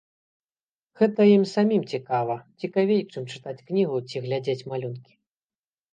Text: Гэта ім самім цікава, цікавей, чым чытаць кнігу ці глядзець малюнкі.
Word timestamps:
Гэта 1.01 1.21
ім 1.33 1.43
самім 1.55 1.83
цікава, 1.93 2.37
цікавей, 2.63 3.01
чым 3.11 3.23
чытаць 3.35 3.57
кнігу 3.71 3.97
ці 4.11 4.17
глядзець 4.25 4.67
малюнкі. 4.73 5.13